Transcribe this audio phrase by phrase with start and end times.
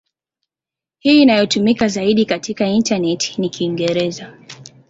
[0.99, 4.37] Hii inayotumika zaidi katika intaneti ni Kiingereza.